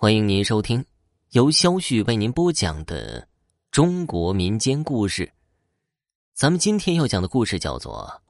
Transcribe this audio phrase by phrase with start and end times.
[0.00, 0.84] 欢迎您收听
[1.30, 3.26] 由肖旭为您播讲的
[3.72, 5.28] 中国民间故事。
[6.34, 8.08] 咱们今天要讲的故事叫做《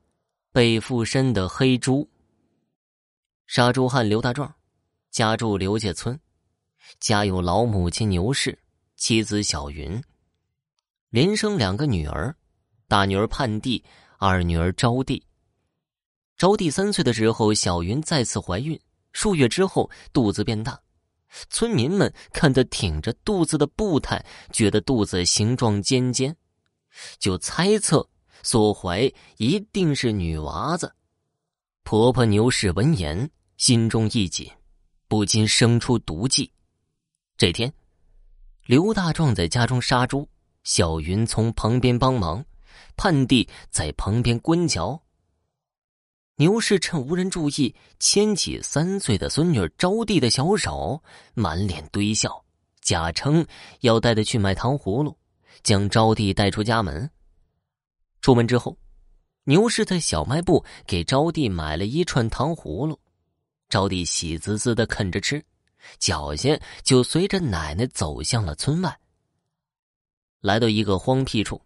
[0.51, 1.97] 被附身的黑猪》。
[3.47, 4.51] 杀猪汉刘大壮
[5.11, 6.19] 家住刘家村，
[7.01, 8.59] 家有老母亲牛氏，
[8.97, 10.03] 妻子小云，
[11.11, 12.35] 连生两个女儿，
[12.87, 13.83] 大女儿盼娣，
[14.17, 15.23] 二女儿招娣。
[16.39, 18.81] 招娣三岁的时候，小云再次怀孕，
[19.13, 20.81] 数月之后肚子变大。
[21.51, 26.37] 村民们看他挺着肚子的步态，觉得肚子形状尖尖，
[27.19, 28.09] 就猜测
[28.43, 30.95] 所怀一定是女娃子。
[31.83, 34.51] 婆婆牛氏闻言，心中一紧，
[35.09, 36.53] 不禁生出毒计。
[37.37, 37.73] 这天，
[38.67, 40.29] 刘大壮在家中杀猪，
[40.65, 42.45] 小云从旁边帮忙，
[42.97, 45.01] 盼弟在旁边观瞧。
[46.41, 51.03] 牛氏趁无人注意，牵起三岁的孙女招娣的小手，
[51.35, 52.45] 满脸堆笑，
[52.81, 53.45] 假称
[53.81, 55.19] 要带她去买糖葫芦，
[55.65, 57.11] 将招娣带出家门。
[58.21, 58.79] 出门之后，
[59.43, 62.97] 牛氏在小卖部给招娣买了一串糖葫芦，
[63.69, 65.45] 招娣喜滋滋的啃着吃，
[65.99, 68.97] 脚下就随着奶奶走向了村外。
[70.41, 71.61] 来到一个荒僻处，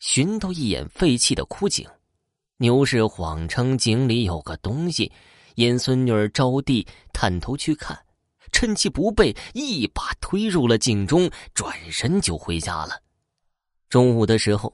[0.00, 1.88] 寻到一眼废弃的枯井。
[2.58, 5.12] 牛氏谎称井里有个东西，
[5.56, 7.98] 因孙女儿招娣探头去看，
[8.50, 13.02] 趁其不备，一把推入了井中，转身就回家了。
[13.90, 14.72] 中午的时候，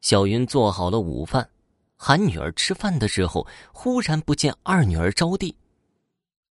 [0.00, 1.50] 小云做好了午饭，
[1.96, 5.52] 喊女儿吃饭的时候，忽然不见二女儿招娣，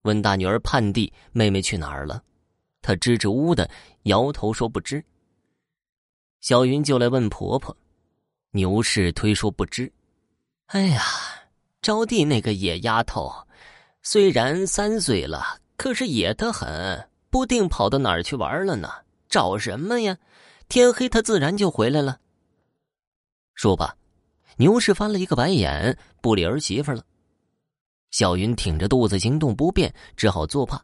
[0.02, 2.24] 问大女儿盼娣妹妹去哪儿了，
[2.82, 3.70] 她支支吾吾的
[4.04, 5.04] 摇头说不知。
[6.40, 7.78] 小云就来问婆婆，
[8.50, 9.92] 牛氏推说不知。
[10.72, 11.04] 哎呀，
[11.82, 13.30] 招娣那个野丫头，
[14.04, 18.90] 虽然三岁了，可是野得很，不定跑到哪儿去玩了呢。
[19.28, 20.18] 找什么呀？
[20.70, 22.22] 天黑她自然就回来了。
[23.54, 23.94] 说罢，
[24.56, 27.04] 牛氏翻了一个白眼，不理儿媳妇了。
[28.12, 30.82] 小云挺着肚子行动不便，只好作罢。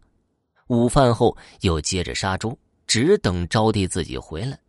[0.67, 4.59] 午饭后又接着杀猪，只等招娣自己回来。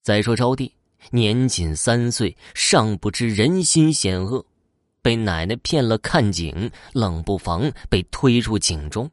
[0.00, 0.72] 再说招娣。
[1.10, 4.44] 年仅三岁，尚不知人心险恶，
[5.02, 9.10] 被奶奶骗了看井，冷不防被推入井中，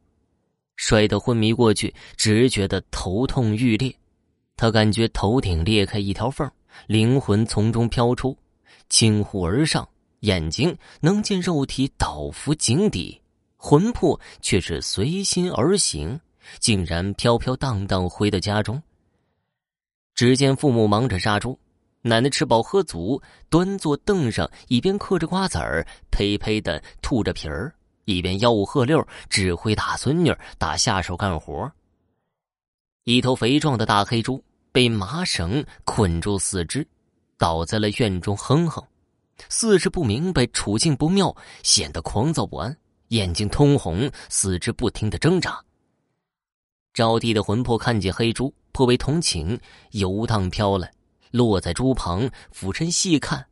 [0.76, 3.94] 摔得昏迷过去，只觉得头痛欲裂。
[4.56, 6.50] 他感觉头顶裂开一条缝，
[6.88, 8.38] 灵魂从中飘出，
[8.90, 9.88] 倾呼而上，
[10.22, 13.22] 眼睛能见肉体倒伏井底，
[13.56, 16.20] 魂魄却是随心而行，
[16.60, 18.82] 竟然飘飘荡荡回到家中。
[20.16, 21.58] 只见父母忙着杀猪。
[22.06, 31.72] 奶奶吃饱喝足，端坐凳上，一边嗑着瓜子儿，呸呸的吐着皮儿，一边吆五喝六，指挥大孙女打下手干活。
[33.06, 34.44] 一头肥壮的大黑猪
[34.74, 36.86] 被麻绳捆住四肢，
[37.38, 38.86] 倒在了院中哼哼，
[39.48, 41.34] 似是不明白处境不妙，
[41.64, 42.78] 显得狂躁不安，
[43.10, 45.58] 眼睛通红，四肢不停的挣扎。
[46.94, 49.58] 招娣的魂魄看见黑猪，颇为同情，
[49.92, 50.92] 游荡飘来。
[51.34, 53.48] 落在猪旁，俯身细看，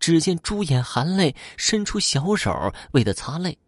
[0.00, 3.58] 只见猪眼含泪，伸出小手为他擦泪。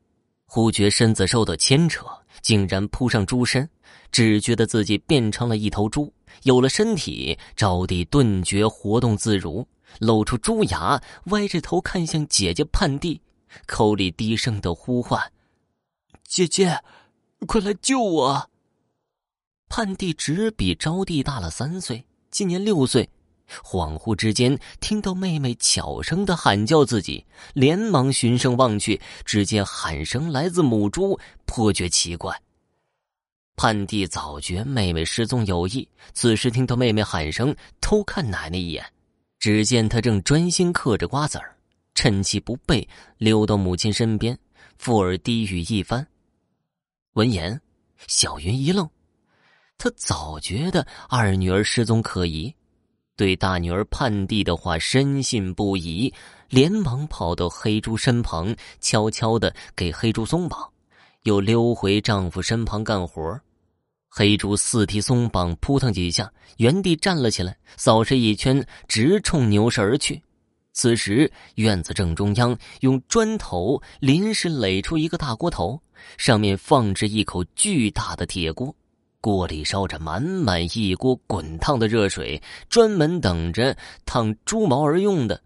[0.47, 2.07] 忽觉身子受到牵扯，
[2.41, 3.69] 竟然扑上猪身，
[4.11, 6.11] 只觉得自己变成了一头猪，
[6.45, 7.39] 有了身体。
[7.55, 9.69] 招娣顿觉活动自如，
[9.99, 13.21] 露出猪牙，歪着头看向姐姐盼娣，
[13.67, 15.33] 口里低声的呼唤
[16.27, 16.83] ：“姐姐，
[17.47, 18.51] 快来救我！”
[19.69, 23.11] 盼娣只比招娣大了三岁，今年六岁。
[23.63, 32.41] 恍惚之间，听到妹妹悄声的喊叫自己，连忙循声望去，只见喊声来自母猪，颇觉奇怪。
[33.57, 38.85] 盼娣早觉妹妹失踪有异，此时听到妹妹喊声，偷看奶奶一眼，
[39.39, 41.57] 只见她正专心嗑着瓜子儿，
[41.95, 42.89] 趁其不备，
[43.19, 44.37] 溜到母亲身边，
[44.77, 46.05] 附耳低语一番。
[47.13, 47.61] 闻言，
[48.09, 48.91] 小云一愣，
[49.79, 52.53] 她早觉得二女儿失踪可疑。
[53.17, 56.13] 对大女儿盼娣的话深信不疑，
[56.49, 60.69] 连忙跑到黑猪身旁，悄悄的给黑猪松绑，
[61.23, 63.41] 又溜回丈夫身旁干活。
[64.09, 70.21] 黑猪四蹄松绑，扑腾几下，原地站了起来，扫视一圈，直冲牛舍而去。
[70.73, 75.81] 此时院子正中央，用砖头临时垒出一个大锅头，
[76.17, 78.75] 上面放置一口巨大的铁锅。
[79.25, 83.75] 锅里烧着满满一锅滚烫的热水，专门等着
[84.05, 85.41] 烫猪毛而用的。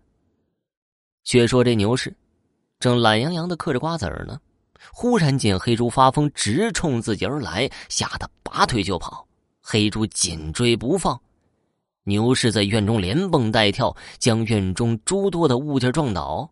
[1.23, 2.13] 却说这牛氏
[2.81, 4.41] 正懒洋洋的嗑着瓜子儿呢，
[4.93, 9.25] 忽然见黑猪发疯，直冲自己而来，吓得拔腿就跑。
[9.63, 11.17] 黑猪紧追不放。
[12.03, 16.51] 牛氏在院中连蹦带跳，将院中诸多的物件撞倒。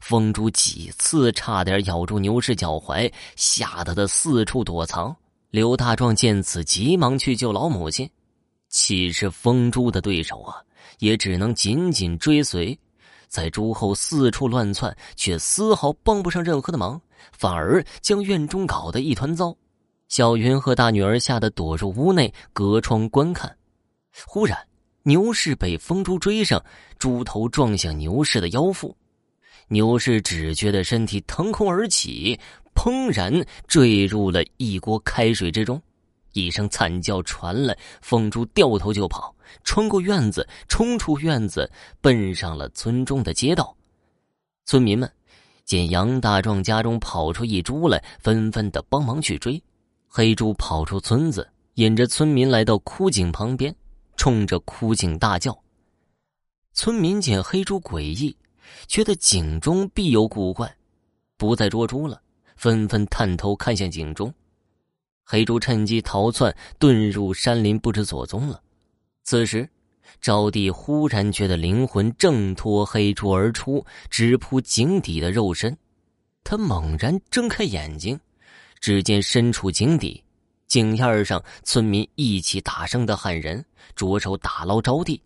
[0.00, 5.16] 疯猪几次差点咬住牛氏脚踝，吓得他四处躲藏。
[5.50, 8.08] 刘大壮见此，急忙去救老母亲。
[8.68, 10.56] 岂是疯猪的对手啊？
[10.98, 12.78] 也只能紧紧追随，
[13.28, 17.00] 在猪后四处乱窜，却丝毫帮不上任何的忙，
[17.32, 19.56] 反而将院中搞得一团糟。
[20.08, 23.56] 小云和大女儿吓得躲入屋内，隔窗观看。
[24.26, 24.58] 忽然，
[25.04, 26.62] 牛氏被疯猪追上，
[26.98, 28.94] 猪头撞向牛氏的腰腹，
[29.68, 32.38] 牛氏只觉得身体腾空而起，
[32.78, 35.82] 砰然坠入了一锅开水之中。
[36.32, 39.34] 一声惨叫传来，凤珠掉头就跑，
[39.64, 41.68] 穿过院子，冲出院子，
[42.00, 43.76] 奔上了村中的街道。
[44.64, 45.10] 村民们
[45.64, 49.60] 见杨大壮家中跑出一猪来，纷纷的帮忙去追。
[50.06, 53.74] 黑猪跑出村子，引着村民来到枯井旁边。
[54.16, 55.56] 冲着枯井大叫。
[56.74, 58.36] 村民见黑猪诡异，
[58.86, 60.72] 觉得井中必有古怪，
[61.36, 62.20] 不再捉猪了，
[62.58, 64.34] 纷纷探头看向井中。
[65.24, 68.60] 黑猪趁机逃窜，遁入山林，不知所踪了。
[69.24, 69.68] 此时，
[70.20, 75.76] 招娣忽然觉得灵魂挣脱黑猪而出，直扑井底的肉身。
[76.42, 78.18] 他猛然睁开眼睛，
[78.80, 80.24] 只见身处井底。
[80.66, 83.64] 井沿上，村民一起大声的喊人，
[83.94, 85.20] 着手打捞招娣。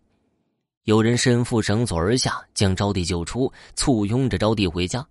[0.85, 5.07] 有人身负绳索而下，将招娣救出，簇拥着招娣回家。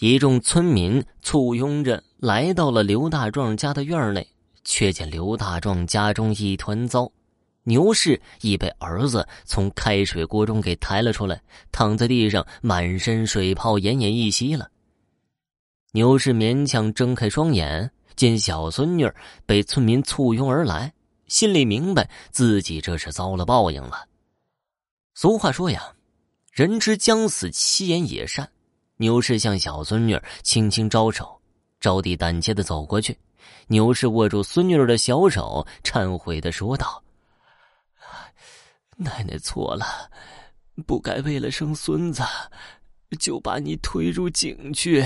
[0.00, 4.26] 一众村民簇拥着来到了刘大壮家的院内，
[4.64, 7.10] 却见刘大壮家中一团糟。
[7.62, 11.40] 牛氏已被儿子从开水锅中给抬了出来，
[11.72, 14.68] 躺在地上，满身水泡，奄奄一息了。
[15.92, 17.90] 牛氏勉强睁开双眼。
[18.16, 19.10] 见小孙女
[19.44, 20.92] 被村民簇拥而来，
[21.26, 24.06] 心里明白自己这是遭了报应了。
[25.14, 25.96] 俗话说呀
[26.52, 28.48] ，“人之将死，其言也善。”
[28.96, 31.40] 牛氏向小孙女轻轻招手，
[31.80, 33.16] 招娣胆怯的走过去。
[33.66, 37.02] 牛氏握住孙女儿的小手，忏悔的说道
[38.96, 39.84] ：“奶奶错了，
[40.86, 42.22] 不该为了生孙子，
[43.18, 45.04] 就把你推入井去。”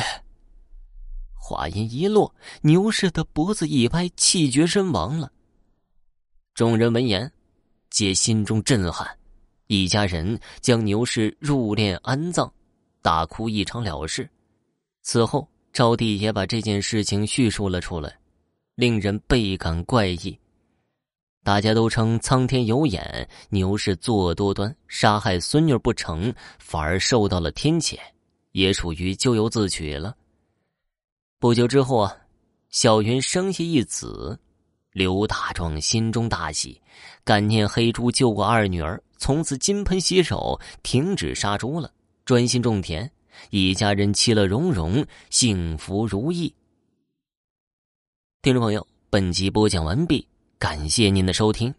[1.35, 5.33] 话音一落，牛氏的脖子一歪，气绝身亡了。
[6.53, 7.33] 众人闻言，
[7.89, 9.09] 皆心中震撼。
[9.69, 12.53] 一家人将牛氏入殓安葬，
[13.09, 14.29] 大哭一场了事。
[15.01, 18.15] 此后，招娣也把这件事情叙述了出来，
[18.75, 20.39] 令人倍感怪异。
[21.43, 27.97] 大家都称苍天有眼，牛氏作恶多端，杀害孙女不成，反而受到了天谴，
[28.53, 30.15] 也属于咎由自取了。
[31.39, 32.15] 不久之后啊，
[32.69, 34.39] 小云生下一子，
[34.93, 36.79] 刘大壮心中大喜，
[37.25, 41.91] 感念黑猪救过二女儿，从此金盆洗手，停止杀猪了，
[42.29, 43.11] 专心种田，
[43.49, 46.55] 一家人其乐融融，幸福如意。
[48.43, 50.29] 听众朋友，本集播讲完毕，
[50.59, 51.75] 感谢您的收听。